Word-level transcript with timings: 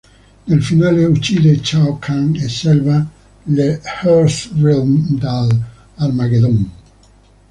Nel 0.45 0.63
finale 0.63 1.03
uccide 1.05 1.63
Shao 1.63 1.97
Kahn 1.99 2.35
e 2.35 2.49
salva 2.49 3.07
l'Earthrealm 3.43 5.15
dall'Armageddon. 5.15 6.71